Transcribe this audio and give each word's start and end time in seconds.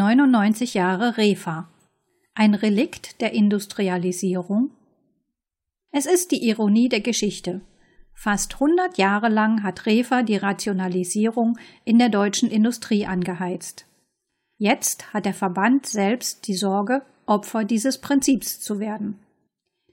99 0.00 0.72
Jahre 0.72 1.18
Refa. 1.18 1.68
Ein 2.32 2.54
Relikt 2.54 3.20
der 3.20 3.34
Industrialisierung? 3.34 4.70
Es 5.92 6.06
ist 6.06 6.30
die 6.30 6.48
Ironie 6.48 6.88
der 6.88 7.02
Geschichte. 7.02 7.60
Fast 8.14 8.54
100 8.54 8.96
Jahre 8.96 9.28
lang 9.28 9.62
hat 9.62 9.84
Refa 9.84 10.22
die 10.22 10.38
Rationalisierung 10.38 11.58
in 11.84 11.98
der 11.98 12.08
deutschen 12.08 12.50
Industrie 12.50 13.04
angeheizt. 13.04 13.84
Jetzt 14.56 15.12
hat 15.12 15.26
der 15.26 15.34
Verband 15.34 15.84
selbst 15.84 16.48
die 16.48 16.56
Sorge, 16.56 17.02
Opfer 17.26 17.64
dieses 17.64 17.98
Prinzips 17.98 18.58
zu 18.58 18.80
werden. 18.80 19.18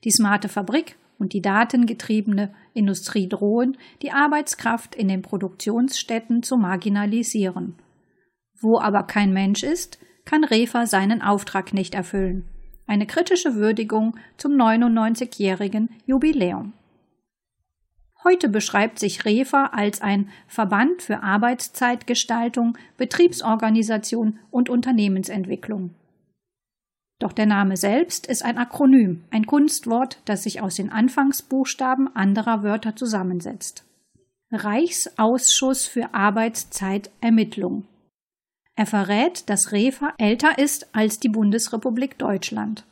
Die 0.05 0.11
smarte 0.11 0.47
Fabrik 0.47 0.95
und 1.19 1.33
die 1.33 1.41
datengetriebene 1.41 2.53
Industrie 2.73 3.27
drohen, 3.27 3.77
die 4.01 4.13
Arbeitskraft 4.13 4.95
in 4.95 5.09
den 5.09 5.21
Produktionsstätten 5.21 6.43
zu 6.43 6.55
marginalisieren. 6.55 7.75
Wo 8.59 8.79
aber 8.79 9.03
kein 9.03 9.33
Mensch 9.33 9.63
ist, 9.63 9.99
kann 10.25 10.43
Refa 10.43 10.85
seinen 10.85 11.21
Auftrag 11.21 11.73
nicht 11.73 11.93
erfüllen. 11.93 12.47
Eine 12.85 13.05
kritische 13.05 13.55
Würdigung 13.55 14.17
zum 14.37 14.53
99-jährigen 14.53 15.89
Jubiläum. 16.05 16.73
Heute 18.23 18.49
beschreibt 18.49 18.99
sich 18.99 19.25
Refa 19.25 19.67
als 19.67 20.01
ein 20.01 20.29
Verband 20.47 21.01
für 21.01 21.21
Arbeitszeitgestaltung, 21.23 22.77
Betriebsorganisation 22.97 24.39
und 24.51 24.69
Unternehmensentwicklung. 24.69 25.91
Doch 27.19 27.31
der 27.31 27.45
Name 27.45 27.77
selbst 27.77 28.27
ist 28.27 28.43
ein 28.43 28.57
Akronym, 28.57 29.23
ein 29.31 29.45
Kunstwort, 29.45 30.19
das 30.25 30.43
sich 30.43 30.61
aus 30.61 30.75
den 30.75 30.91
Anfangsbuchstaben 30.91 32.15
anderer 32.15 32.63
Wörter 32.63 32.95
zusammensetzt. 32.95 33.85
Reichsausschuss 34.51 35.87
für 35.87 36.13
Arbeitszeitermittlung. 36.13 37.85
Er 38.77 38.85
verrät, 38.85 39.49
dass 39.49 39.71
Refa 39.71 40.13
älter 40.19 40.59
ist 40.59 40.95
als 40.95 41.19
die 41.19 41.29
Bundesrepublik 41.29 42.19
Deutschland. 42.19 42.85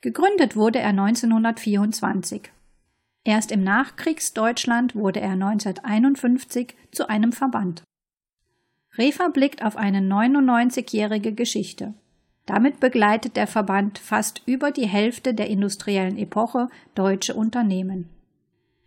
Gegründet 0.00 0.54
wurde 0.54 0.78
er 0.78 0.90
1924. 0.90 2.52
Erst 3.24 3.50
im 3.50 3.64
Nachkriegsdeutschland 3.64 4.94
wurde 4.94 5.20
er 5.20 5.32
1951 5.32 6.76
zu 6.92 7.08
einem 7.08 7.32
Verband. 7.32 7.82
Refa 8.96 9.26
blickt 9.26 9.64
auf 9.64 9.76
eine 9.76 9.98
99-jährige 9.98 11.32
Geschichte. 11.32 11.94
Damit 12.46 12.78
begleitet 12.78 13.36
der 13.36 13.48
Verband 13.48 13.98
fast 13.98 14.42
über 14.46 14.70
die 14.70 14.86
Hälfte 14.86 15.34
der 15.34 15.48
industriellen 15.48 16.16
Epoche 16.16 16.68
deutsche 16.94 17.34
Unternehmen. 17.34 18.08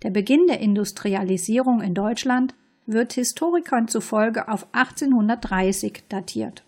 Der 0.02 0.12
Beginn 0.12 0.48
der 0.48 0.62
Industrialisierung 0.62 1.82
in 1.82 1.94
Deutschland 1.94 2.56
wird 2.86 3.14
Historikern 3.14 3.88
zufolge 3.88 4.48
auf 4.48 4.68
1830 4.74 6.04
datiert. 6.10 6.64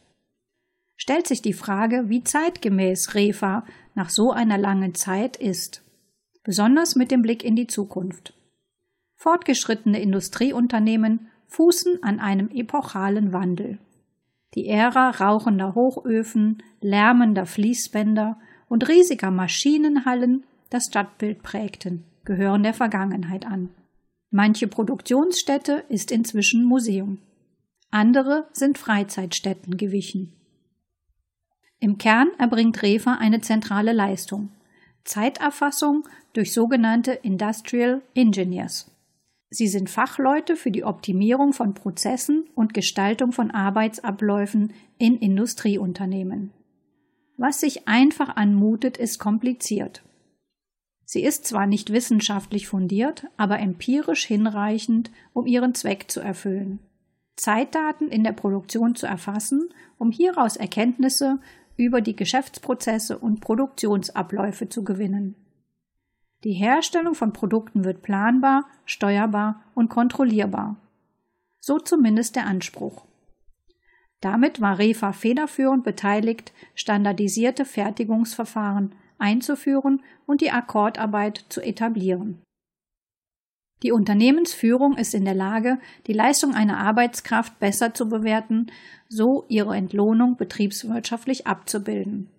Stellt 0.96 1.28
sich 1.28 1.42
die 1.42 1.54
Frage, 1.54 2.10
wie 2.10 2.24
zeitgemäß 2.24 3.16
Refa 3.16 3.66
nach 3.96 4.10
so 4.10 4.32
einer 4.32 4.58
langen 4.58 4.96
Zeit 4.96 5.38
ist, 5.38 5.82
besonders 6.44 6.96
mit 6.96 7.12
dem 7.12 7.22
Blick 7.22 7.44
in 7.44 7.56
die 7.56 7.68
Zukunft. 7.68 8.34
Fortgeschrittene 9.16 10.02
Industrieunternehmen 10.02 11.28
fußen 11.48 12.04
an 12.04 12.20
einem 12.20 12.50
epochalen 12.50 13.32
Wandel. 13.32 13.80
Die 14.56 14.68
Ära 14.68 15.10
rauchender 15.10 15.76
Hochöfen, 15.76 16.62
lärmender 16.82 17.46
Fließbänder 17.46 18.38
und 18.70 18.88
riesiger 18.88 19.32
Maschinenhallen 19.32 20.44
das 20.70 20.86
Stadtbild 20.86 21.44
prägten, 21.44 22.04
gehören 22.26 22.64
der 22.64 22.74
Vergangenheit 22.74 23.46
an. 23.46 23.70
Manche 24.36 24.68
Produktionsstätte 24.68 25.84
ist 25.90 26.12
inzwischen 26.12 26.64
Museum. 26.64 27.20
Andere 27.92 28.48
sind 28.52 28.80
Freizeitstätten 28.80 29.78
gewichen. 29.78 30.34
Im 31.80 32.00
Kern 32.00 32.32
erbringt 32.40 32.82
Refa 32.82 33.14
eine 33.14 33.42
zentrale 33.42 33.94
Leistung. 33.94 34.50
Zeiterfassung 35.04 36.08
durch 36.34 36.52
sogenannte 36.52 37.12
Industrial 37.12 38.02
Engineers. 38.16 38.90
Sie 39.52 39.68
sind 39.68 39.92
Fachleute 39.92 40.56
für 40.56 40.72
die 40.72 40.84
Optimierung 40.84 41.54
von 41.54 41.76
Prozessen 41.76 42.50
und 42.56 42.74
Gestaltung 42.74 43.34
von 43.34 43.52
Arbeitsabläufen 43.52 44.74
in 44.98 45.20
Industrieunternehmen. 45.20 46.50
Was 47.38 47.60
sich 47.60 47.88
einfach 47.88 48.36
anmutet, 48.36 48.98
ist 48.98 49.20
kompliziert. 49.20 50.02
Sie 51.06 51.24
ist 51.24 51.46
zwar 51.46 51.68
nicht 51.68 51.92
wissenschaftlich 51.92 52.68
fundiert, 52.68 53.28
aber 53.38 53.60
empirisch 53.60 54.26
hinreichend, 54.26 55.12
um 55.34 55.46
ihren 55.46 55.76
Zweck 55.76 56.10
zu 56.10 56.22
erfüllen. 56.22 56.80
Zeitdaten 57.36 58.10
in 58.10 58.24
der 58.24 58.32
Produktion 58.32 58.96
zu 58.96 59.06
erfassen, 59.06 59.70
um 59.98 60.12
hieraus 60.12 60.56
Erkenntnisse 60.56 61.40
über 61.76 62.02
die 62.02 62.16
Geschäftsprozesse 62.16 63.18
und 63.18 63.42
Produktionsabläufe 63.42 64.70
zu 64.70 64.84
gewinnen. 64.84 65.36
Die 66.44 66.54
Herstellung 66.54 67.16
von 67.16 67.34
Produkten 67.34 67.84
wird 67.84 68.02
planbar, 68.02 68.66
steuerbar 68.86 69.64
und 69.74 69.90
kontrollierbar. 69.90 70.76
So 71.60 71.80
zumindest 71.80 72.36
der 72.36 72.46
Anspruch. 72.46 73.06
Damit 74.20 74.62
war 74.62 74.78
Refa 74.78 75.14
federführend 75.14 75.84
beteiligt, 75.84 76.54
standardisierte 76.76 77.66
Fertigungsverfahren 77.66 78.94
einzuführen 79.18 80.02
und 80.26 80.42
die 80.42 80.52
Akkordarbeit 80.52 81.46
zu 81.50 81.62
etablieren. 81.62 82.42
Die 83.82 83.92
Unternehmensführung 83.92 84.98
ist 84.98 85.14
in 85.14 85.26
der 85.26 85.36
Lage, 85.36 85.80
die 86.08 86.14
Leistung 86.14 86.54
einer 86.54 86.78
Arbeitskraft 86.78 87.60
besser 87.60 87.94
zu 87.94 88.08
bewerten, 88.08 88.72
so 89.10 89.46
ihre 89.50 89.76
Entlohnung 89.76 90.38
betriebswirtschaftlich 90.38 91.48
abzubilden 91.48 92.30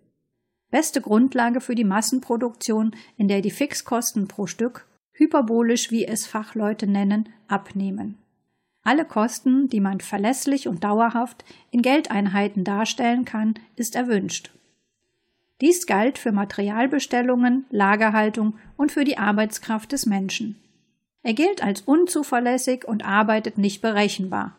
beste 0.75 1.01
Grundlage 1.01 1.61
für 1.61 1.77
die 1.77 1.84
Massenproduktion, 1.84 2.97
in 3.17 3.29
der 3.29 3.43
die 3.43 3.53
Fixkosten 3.53 4.27
pro 4.27 4.49
Stück, 4.49 4.89
hyperbolisch 5.13 5.93
wie 5.93 6.05
es 6.05 6.27
Fachleute 6.27 6.89
nennen, 6.89 7.29
abnehmen. 7.47 8.19
Alle 8.83 9.05
Kosten, 9.05 9.69
die 9.69 9.79
man 9.79 10.01
verlässlich 10.01 10.67
und 10.67 10.83
dauerhaft 10.83 11.45
in 11.71 11.81
Geldeinheiten 11.81 12.65
darstellen 12.65 13.25
kann, 13.25 13.55
ist 13.77 13.95
erwünscht. 13.95 14.53
Dies 15.60 15.87
galt 15.87 16.19
für 16.19 16.32
Materialbestellungen, 16.32 17.66
Lagerhaltung 17.70 18.54
und 18.76 18.91
für 18.91 19.04
die 19.04 19.19
Arbeitskraft 19.19 19.92
des 19.92 20.06
Menschen. 20.06 20.56
Er 21.22 21.32
gilt 21.32 21.62
als 21.62 21.81
unzuverlässig 21.82 22.87
und 22.87 23.04
arbeitet 23.04 23.56
nicht 23.56 23.81
berechenbar, 23.81 24.56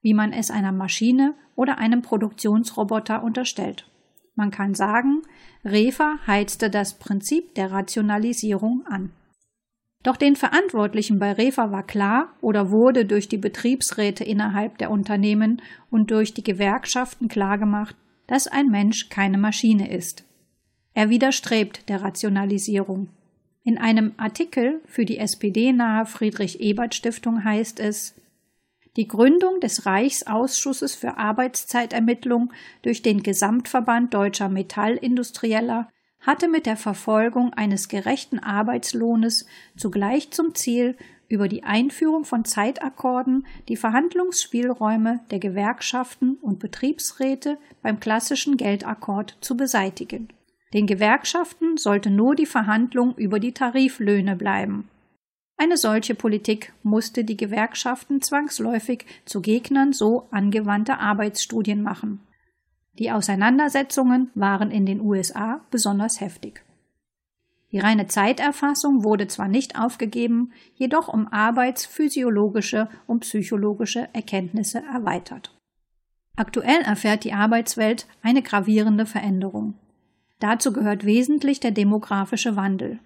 wie 0.00 0.14
man 0.14 0.32
es 0.32 0.50
einer 0.50 0.72
Maschine 0.72 1.34
oder 1.54 1.78
einem 1.78 2.02
Produktionsroboter 2.02 3.22
unterstellt. 3.22 3.86
Man 4.34 4.50
kann 4.52 4.74
sagen, 4.74 5.22
Refa 5.64 6.18
heizte 6.26 6.70
das 6.70 6.94
Prinzip 6.98 7.54
der 7.56 7.72
Rationalisierung 7.72 8.86
an. 8.86 9.10
Doch 10.04 10.16
den 10.16 10.36
Verantwortlichen 10.36 11.18
bei 11.18 11.32
Refa 11.32 11.72
war 11.72 11.82
klar 11.82 12.32
oder 12.40 12.70
wurde 12.70 13.04
durch 13.04 13.28
die 13.28 13.36
Betriebsräte 13.36 14.22
innerhalb 14.22 14.78
der 14.78 14.92
Unternehmen 14.92 15.60
und 15.90 16.12
durch 16.12 16.34
die 16.34 16.44
Gewerkschaften 16.44 17.26
klargemacht, 17.26 17.96
dass 18.28 18.46
ein 18.46 18.68
Mensch 18.68 19.08
keine 19.08 19.38
Maschine 19.38 19.90
ist. 19.90 20.24
Er 20.98 21.10
widerstrebt 21.10 21.88
der 21.88 22.02
Rationalisierung. 22.02 23.08
In 23.62 23.78
einem 23.78 24.14
Artikel 24.16 24.80
für 24.84 25.04
die 25.04 25.18
SPD-nahe 25.18 26.06
Friedrich-Ebert-Stiftung 26.06 27.44
heißt 27.44 27.78
es, 27.78 28.16
die 28.96 29.06
Gründung 29.06 29.60
des 29.60 29.86
Reichsausschusses 29.86 30.96
für 30.96 31.16
Arbeitszeitermittlung 31.16 32.52
durch 32.82 33.02
den 33.02 33.22
Gesamtverband 33.22 34.12
deutscher 34.12 34.48
Metallindustrieller 34.48 35.88
hatte 36.18 36.48
mit 36.48 36.66
der 36.66 36.76
Verfolgung 36.76 37.52
eines 37.52 37.86
gerechten 37.86 38.40
Arbeitslohnes 38.40 39.46
zugleich 39.76 40.32
zum 40.32 40.56
Ziel, 40.56 40.96
über 41.28 41.46
die 41.46 41.62
Einführung 41.62 42.24
von 42.24 42.44
Zeitakkorden 42.44 43.46
die 43.68 43.76
Verhandlungsspielräume 43.76 45.20
der 45.30 45.38
Gewerkschaften 45.38 46.38
und 46.42 46.58
Betriebsräte 46.58 47.56
beim 47.82 48.00
klassischen 48.00 48.56
Geldakkord 48.56 49.36
zu 49.40 49.56
beseitigen. 49.56 50.30
Den 50.74 50.86
Gewerkschaften 50.86 51.76
sollte 51.76 52.10
nur 52.10 52.34
die 52.34 52.46
Verhandlung 52.46 53.14
über 53.16 53.40
die 53.40 53.52
Tariflöhne 53.52 54.36
bleiben. 54.36 54.88
Eine 55.56 55.76
solche 55.76 56.14
Politik 56.14 56.72
musste 56.82 57.24
die 57.24 57.36
Gewerkschaften 57.36 58.22
zwangsläufig 58.22 59.06
zu 59.24 59.40
Gegnern 59.40 59.92
so 59.92 60.28
angewandter 60.30 61.00
Arbeitsstudien 61.00 61.82
machen. 61.82 62.20
Die 62.98 63.10
Auseinandersetzungen 63.10 64.30
waren 64.34 64.70
in 64.70 64.86
den 64.86 65.00
USA 65.00 65.60
besonders 65.70 66.20
heftig. 66.20 66.64
Die 67.70 67.80
reine 67.80 68.06
Zeiterfassung 68.06 69.04
wurde 69.04 69.26
zwar 69.26 69.48
nicht 69.48 69.78
aufgegeben, 69.78 70.52
jedoch 70.74 71.08
um 71.08 71.28
arbeitsphysiologische 71.28 72.88
und 73.06 73.20
psychologische 73.20 74.08
Erkenntnisse 74.12 74.82
erweitert. 74.92 75.54
Aktuell 76.36 76.80
erfährt 76.82 77.24
die 77.24 77.32
Arbeitswelt 77.32 78.06
eine 78.22 78.42
gravierende 78.42 79.06
Veränderung. 79.06 79.74
Dazu 80.38 80.72
gehört 80.72 81.04
wesentlich 81.04 81.60
der 81.60 81.72
demografische 81.72 82.56
Wandel. 82.56 83.00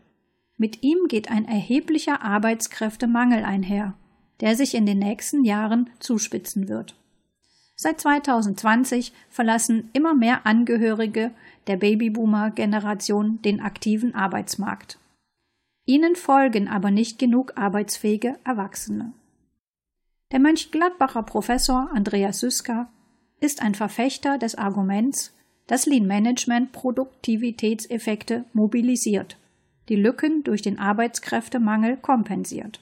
Mit 0.56 0.82
ihm 0.82 1.08
geht 1.08 1.30
ein 1.30 1.46
erheblicher 1.46 2.22
Arbeitskräftemangel 2.22 3.44
einher, 3.44 3.94
der 4.40 4.54
sich 4.56 4.74
in 4.74 4.86
den 4.86 4.98
nächsten 4.98 5.44
Jahren 5.44 5.90
zuspitzen 5.98 6.68
wird. 6.68 6.94
Seit 7.74 8.00
2020 8.00 9.12
verlassen 9.30 9.90
immer 9.92 10.14
mehr 10.14 10.46
Angehörige 10.46 11.32
der 11.66 11.76
Babyboomer-Generation 11.78 13.40
den 13.42 13.60
aktiven 13.60 14.14
Arbeitsmarkt. 14.14 14.98
Ihnen 15.84 16.14
folgen 16.14 16.68
aber 16.68 16.90
nicht 16.90 17.18
genug 17.18 17.56
arbeitsfähige 17.56 18.38
Erwachsene. 18.44 19.12
Der 20.30 20.38
Mönchgladbacher 20.38 21.22
Professor 21.24 21.90
Andreas 21.92 22.40
Süska 22.40 22.88
ist 23.40 23.62
ein 23.62 23.74
Verfechter 23.74 24.38
des 24.38 24.54
Arguments, 24.54 25.34
dass 25.72 25.86
Lean 25.86 26.06
Management 26.06 26.72
Produktivitätseffekte 26.72 28.44
mobilisiert, 28.52 29.38
die 29.88 29.96
Lücken 29.96 30.44
durch 30.44 30.60
den 30.60 30.78
Arbeitskräftemangel 30.78 31.96
kompensiert. 31.96 32.80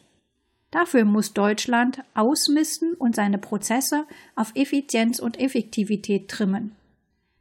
Dafür 0.72 1.04
muss 1.04 1.32
Deutschland 1.32 2.02
ausmisten 2.14 2.94
und 2.94 3.14
seine 3.14 3.38
Prozesse 3.38 4.06
auf 4.34 4.50
Effizienz 4.56 5.20
und 5.20 5.38
Effektivität 5.38 6.26
trimmen. 6.26 6.74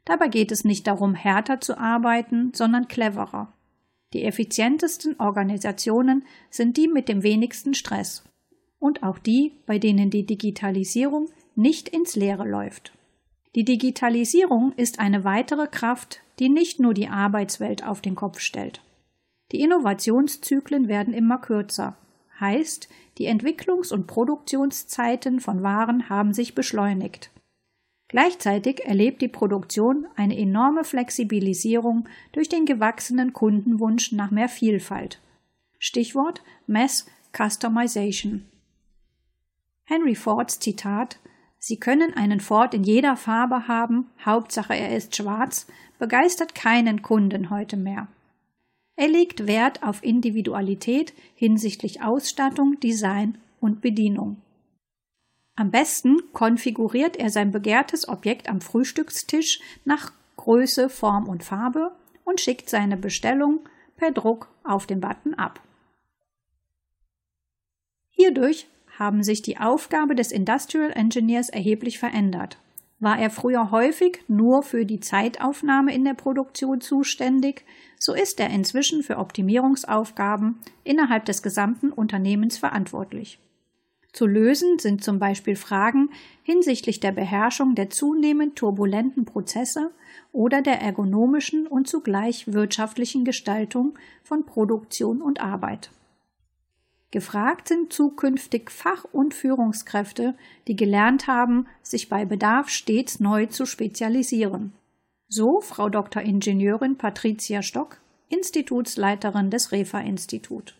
Dabei 0.04 0.28
geht 0.28 0.52
es 0.52 0.62
nicht 0.62 0.86
darum, 0.86 1.16
härter 1.16 1.60
zu 1.60 1.76
arbeiten, 1.76 2.52
sondern 2.54 2.86
cleverer. 2.86 3.52
Die 4.12 4.22
effizientesten 4.22 5.18
Organisationen 5.18 6.22
sind 6.50 6.76
die 6.76 6.86
mit 6.86 7.08
dem 7.08 7.24
wenigsten 7.24 7.74
Stress 7.74 8.22
und 8.78 9.02
auch 9.02 9.18
die, 9.18 9.54
bei 9.66 9.80
denen 9.80 10.10
die 10.10 10.24
Digitalisierung 10.24 11.28
nicht 11.56 11.88
ins 11.88 12.14
Leere 12.14 12.48
läuft. 12.48 12.92
Die 13.54 13.64
Digitalisierung 13.64 14.72
ist 14.76 15.00
eine 15.00 15.24
weitere 15.24 15.66
Kraft, 15.66 16.20
die 16.38 16.48
nicht 16.48 16.78
nur 16.78 16.94
die 16.94 17.08
Arbeitswelt 17.08 17.84
auf 17.84 18.00
den 18.00 18.14
Kopf 18.14 18.40
stellt. 18.40 18.80
Die 19.52 19.60
Innovationszyklen 19.60 20.86
werden 20.86 21.12
immer 21.12 21.38
kürzer. 21.38 21.96
Heißt, 22.38 22.88
die 23.18 23.26
Entwicklungs- 23.28 23.92
und 23.92 24.06
Produktionszeiten 24.06 25.40
von 25.40 25.62
Waren 25.62 26.08
haben 26.08 26.32
sich 26.32 26.54
beschleunigt. 26.54 27.30
Gleichzeitig 28.08 28.84
erlebt 28.84 29.20
die 29.22 29.28
Produktion 29.28 30.06
eine 30.16 30.36
enorme 30.36 30.84
Flexibilisierung 30.84 32.08
durch 32.32 32.48
den 32.48 32.66
gewachsenen 32.66 33.32
Kundenwunsch 33.32 34.12
nach 34.12 34.30
mehr 34.30 34.48
Vielfalt. 34.48 35.20
Stichwort 35.78 36.42
Mass 36.66 37.06
Customization. 37.32 38.46
Henry 39.84 40.14
Fords 40.14 40.58
Zitat 40.60 41.18
Sie 41.62 41.78
können 41.78 42.14
einen 42.14 42.40
Ford 42.40 42.72
in 42.72 42.84
jeder 42.84 43.16
Farbe 43.16 43.68
haben, 43.68 44.10
Hauptsache 44.24 44.74
er 44.74 44.96
ist 44.96 45.14
schwarz, 45.14 45.66
begeistert 45.98 46.54
keinen 46.54 47.02
Kunden 47.02 47.50
heute 47.50 47.76
mehr. 47.76 48.08
Er 48.96 49.08
legt 49.08 49.46
Wert 49.46 49.82
auf 49.82 50.02
Individualität 50.02 51.12
hinsichtlich 51.34 52.02
Ausstattung, 52.02 52.80
Design 52.80 53.36
und 53.60 53.82
Bedienung. 53.82 54.40
Am 55.54 55.70
besten 55.70 56.32
konfiguriert 56.32 57.18
er 57.18 57.28
sein 57.28 57.50
begehrtes 57.50 58.08
Objekt 58.08 58.48
am 58.48 58.62
Frühstückstisch 58.62 59.60
nach 59.84 60.12
Größe, 60.36 60.88
Form 60.88 61.28
und 61.28 61.44
Farbe 61.44 61.92
und 62.24 62.40
schickt 62.40 62.70
seine 62.70 62.96
Bestellung 62.96 63.60
per 63.96 64.12
Druck 64.12 64.48
auf 64.64 64.86
den 64.86 65.00
Button 65.00 65.34
ab. 65.34 65.60
Hierdurch 68.08 68.66
haben 69.00 69.22
sich 69.22 69.40
die 69.40 69.58
Aufgabe 69.58 70.14
des 70.14 70.30
Industrial 70.30 70.92
Engineers 70.94 71.48
erheblich 71.48 71.98
verändert. 71.98 72.58
War 73.00 73.18
er 73.18 73.30
früher 73.30 73.70
häufig 73.70 74.20
nur 74.28 74.62
für 74.62 74.84
die 74.84 75.00
Zeitaufnahme 75.00 75.94
in 75.94 76.04
der 76.04 76.12
Produktion 76.12 76.82
zuständig, 76.82 77.64
so 77.98 78.12
ist 78.12 78.38
er 78.40 78.50
inzwischen 78.50 79.02
für 79.02 79.16
Optimierungsaufgaben 79.16 80.58
innerhalb 80.84 81.24
des 81.24 81.42
gesamten 81.42 81.90
Unternehmens 81.90 82.58
verantwortlich. 82.58 83.38
Zu 84.12 84.26
lösen 84.26 84.78
sind 84.78 85.02
zum 85.02 85.18
Beispiel 85.18 85.56
Fragen 85.56 86.10
hinsichtlich 86.42 87.00
der 87.00 87.12
Beherrschung 87.12 87.74
der 87.74 87.88
zunehmend 87.88 88.56
turbulenten 88.56 89.24
Prozesse 89.24 89.92
oder 90.32 90.60
der 90.60 90.82
ergonomischen 90.82 91.66
und 91.66 91.88
zugleich 91.88 92.52
wirtschaftlichen 92.52 93.24
Gestaltung 93.24 93.98
von 94.22 94.44
Produktion 94.44 95.22
und 95.22 95.40
Arbeit. 95.40 95.90
Gefragt 97.10 97.68
sind 97.68 97.92
zukünftig 97.92 98.70
Fach- 98.70 99.04
und 99.12 99.34
Führungskräfte, 99.34 100.34
die 100.68 100.76
gelernt 100.76 101.26
haben, 101.26 101.66
sich 101.82 102.08
bei 102.08 102.24
Bedarf 102.24 102.68
stets 102.68 103.18
neu 103.18 103.46
zu 103.46 103.66
spezialisieren. 103.66 104.72
So 105.28 105.60
Frau 105.60 105.88
Dr. 105.88 106.22
Ingenieurin 106.22 106.96
Patricia 106.96 107.62
Stock, 107.62 108.00
Institutsleiterin 108.28 109.50
des 109.50 109.72
REFA-Institut. 109.72 110.76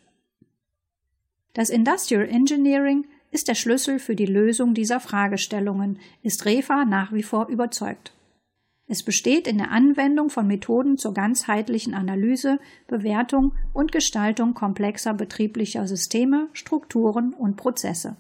Das 1.53 1.69
Industrial 1.69 2.29
Engineering 2.29 3.07
ist 3.33 3.49
der 3.49 3.57
Schlüssel 3.57 3.99
für 3.99 4.15
die 4.15 4.27
Lösung 4.27 4.73
dieser 4.73 5.01
Fragestellungen, 5.01 5.99
ist 6.23 6.45
REFA 6.47 6.85
nach 6.85 7.13
wie 7.13 7.25
vor 7.25 7.49
überzeugt. 7.49 8.13
Es 8.91 9.05
besteht 9.05 9.47
in 9.47 9.59
der 9.59 9.71
Anwendung 9.71 10.31
von 10.31 10.49
Methoden 10.49 10.99
zur 10.99 11.15
ganzheitlichen 11.15 11.95
Analyse, 11.95 12.59
Bewertung 12.89 13.53
und 13.73 13.93
Gestaltung 13.93 14.53
komplexer 14.53 15.15
betrieblicher 15.15 15.87
Systeme, 15.87 16.49
Strukturen 16.55 17.33
und 17.33 17.57
Prozesse. 17.57 18.17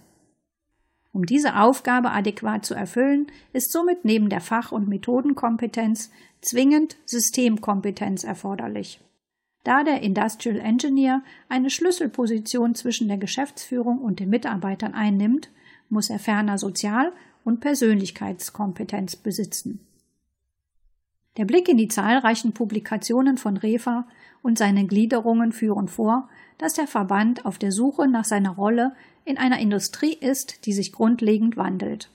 Um 1.10 1.26
diese 1.26 1.56
Aufgabe 1.56 2.12
adäquat 2.12 2.64
zu 2.64 2.74
erfüllen, 2.74 3.26
ist 3.52 3.72
somit 3.72 4.04
neben 4.04 4.28
der 4.28 4.40
Fach- 4.40 4.70
und 4.70 4.86
Methodenkompetenz 4.86 6.12
zwingend 6.40 6.98
Systemkompetenz 7.04 8.22
erforderlich. 8.22 9.00
Da 9.64 9.82
der 9.82 10.02
Industrial 10.02 10.60
Engineer 10.60 11.24
eine 11.48 11.70
Schlüsselposition 11.70 12.76
zwischen 12.76 13.08
der 13.08 13.18
Geschäftsführung 13.18 13.98
und 13.98 14.20
den 14.20 14.30
Mitarbeitern 14.30 14.94
einnimmt, 14.94 15.50
muss 15.88 16.10
er 16.10 16.20
ferner 16.20 16.58
Sozial- 16.58 17.12
und 17.42 17.58
Persönlichkeitskompetenz 17.58 19.16
besitzen. 19.16 19.84
Der 21.36 21.44
Blick 21.44 21.68
in 21.68 21.76
die 21.76 21.88
zahlreichen 21.88 22.52
Publikationen 22.52 23.38
von 23.38 23.56
Refa 23.56 24.06
und 24.42 24.58
seine 24.58 24.86
Gliederungen 24.86 25.52
führen 25.52 25.88
vor, 25.88 26.28
dass 26.58 26.74
der 26.74 26.86
Verband 26.86 27.46
auf 27.46 27.58
der 27.58 27.72
Suche 27.72 28.08
nach 28.08 28.24
seiner 28.24 28.50
Rolle 28.50 28.94
in 29.24 29.38
einer 29.38 29.58
Industrie 29.58 30.14
ist, 30.14 30.66
die 30.66 30.72
sich 30.72 30.92
grundlegend 30.92 31.56
wandelt. 31.56 32.10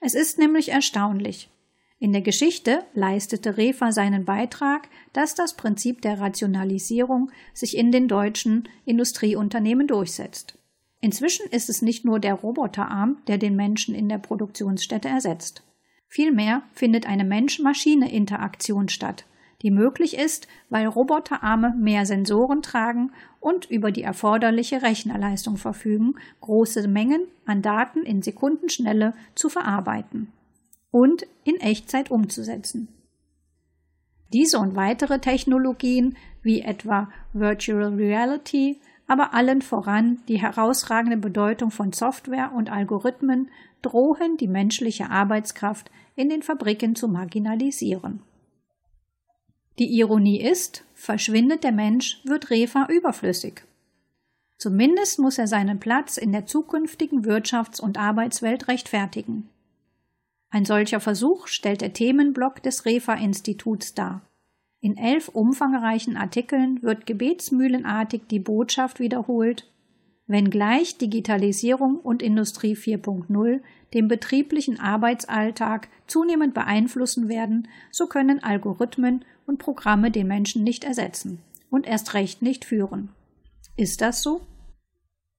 Es 0.00 0.14
ist 0.14 0.38
nämlich 0.38 0.70
erstaunlich. 0.70 1.50
In 1.98 2.12
der 2.12 2.22
Geschichte 2.22 2.84
leistete 2.94 3.56
Refa 3.56 3.92
seinen 3.92 4.24
Beitrag, 4.24 4.88
dass 5.12 5.36
das 5.36 5.54
Prinzip 5.54 6.02
der 6.02 6.18
Rationalisierung 6.18 7.30
sich 7.54 7.76
in 7.76 7.92
den 7.92 8.08
deutschen 8.08 8.68
Industrieunternehmen 8.84 9.86
durchsetzt. 9.86 10.58
Inzwischen 11.00 11.46
ist 11.50 11.68
es 11.68 11.82
nicht 11.82 12.04
nur 12.04 12.18
der 12.18 12.34
Roboterarm, 12.34 13.18
der 13.26 13.38
den 13.38 13.54
Menschen 13.54 13.94
in 13.94 14.08
der 14.08 14.18
Produktionsstätte 14.18 15.08
ersetzt. 15.08 15.62
Vielmehr 16.12 16.60
findet 16.74 17.06
eine 17.06 17.24
Mensch-Maschine-Interaktion 17.24 18.90
statt, 18.90 19.24
die 19.62 19.70
möglich 19.70 20.18
ist, 20.18 20.46
weil 20.68 20.86
Roboterarme 20.86 21.74
mehr 21.78 22.04
Sensoren 22.04 22.60
tragen 22.60 23.12
und 23.40 23.70
über 23.70 23.90
die 23.90 24.02
erforderliche 24.02 24.82
Rechnerleistung 24.82 25.56
verfügen, 25.56 26.16
große 26.42 26.86
Mengen 26.86 27.22
an 27.46 27.62
Daten 27.62 28.02
in 28.02 28.20
Sekundenschnelle 28.20 29.14
zu 29.34 29.48
verarbeiten 29.48 30.30
und 30.90 31.26
in 31.44 31.58
Echtzeit 31.62 32.10
umzusetzen. 32.10 32.88
Diese 34.34 34.58
und 34.58 34.76
weitere 34.76 35.18
Technologien 35.18 36.18
wie 36.42 36.60
etwa 36.60 37.08
Virtual 37.32 37.94
Reality, 37.94 38.82
aber 39.12 39.34
allen 39.34 39.60
voran 39.60 40.22
die 40.26 40.40
herausragende 40.40 41.18
Bedeutung 41.18 41.70
von 41.70 41.92
Software 41.92 42.50
und 42.56 42.72
Algorithmen 42.72 43.50
drohen 43.82 44.38
die 44.38 44.48
menschliche 44.48 45.10
Arbeitskraft 45.10 45.90
in 46.16 46.30
den 46.30 46.40
Fabriken 46.40 46.96
zu 46.96 47.08
marginalisieren. 47.08 48.22
Die 49.78 49.98
Ironie 49.98 50.40
ist, 50.40 50.86
verschwindet 50.94 51.62
der 51.62 51.72
Mensch, 51.72 52.22
wird 52.24 52.48
Refa 52.48 52.86
überflüssig. 52.86 53.64
Zumindest 54.56 55.18
muss 55.18 55.36
er 55.36 55.46
seinen 55.46 55.78
Platz 55.78 56.16
in 56.16 56.32
der 56.32 56.46
zukünftigen 56.46 57.22
Wirtschafts- 57.26 57.82
und 57.82 57.98
Arbeitswelt 57.98 58.68
rechtfertigen. 58.68 59.50
Ein 60.48 60.64
solcher 60.64 61.00
Versuch 61.00 61.48
stellt 61.48 61.82
der 61.82 61.92
Themenblock 61.92 62.62
des 62.62 62.86
Refa-Instituts 62.86 63.92
dar. 63.92 64.22
In 64.84 64.96
elf 64.96 65.28
umfangreichen 65.28 66.16
Artikeln 66.16 66.82
wird 66.82 67.06
gebetsmühlenartig 67.06 68.22
die 68.28 68.40
Botschaft 68.40 68.98
wiederholt, 68.98 69.70
wenngleich 70.26 70.98
Digitalisierung 70.98 72.00
und 72.00 72.20
Industrie 72.20 72.74
4.0 72.74 73.60
den 73.94 74.08
betrieblichen 74.08 74.80
Arbeitsalltag 74.80 75.88
zunehmend 76.08 76.52
beeinflussen 76.52 77.28
werden, 77.28 77.68
so 77.92 78.08
können 78.08 78.42
Algorithmen 78.42 79.24
und 79.46 79.58
Programme 79.58 80.10
den 80.10 80.26
Menschen 80.26 80.64
nicht 80.64 80.82
ersetzen 80.82 81.38
und 81.70 81.86
erst 81.86 82.14
recht 82.14 82.42
nicht 82.42 82.64
führen. 82.64 83.10
Ist 83.76 84.00
das 84.00 84.20
so? 84.20 84.40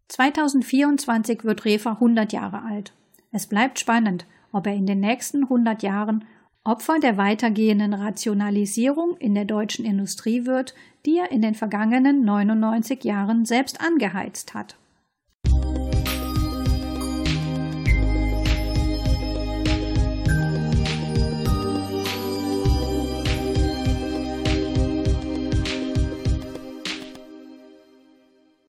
2024 0.07 1.43
wird 1.43 1.65
Refa 1.65 1.91
100 1.91 2.31
Jahre 2.31 2.63
alt. 2.63 2.93
Es 3.33 3.47
bleibt 3.47 3.77
spannend, 3.77 4.25
ob 4.53 4.67
er 4.67 4.73
in 4.73 4.85
den 4.85 5.01
nächsten 5.01 5.43
100 5.43 5.83
Jahren 5.83 6.23
Opfer 6.65 6.99
der 6.99 7.17
weitergehenden 7.17 7.93
Rationalisierung 7.93 9.17
in 9.17 9.35
der 9.35 9.43
deutschen 9.43 9.83
Industrie 9.83 10.45
wird, 10.45 10.73
die 11.05 11.17
er 11.17 11.31
in 11.31 11.41
den 11.41 11.55
vergangenen 11.55 12.23
99 12.23 13.03
Jahren 13.03 13.45
selbst 13.45 13.81
angeheizt 13.81 14.53
hat. 14.53 14.77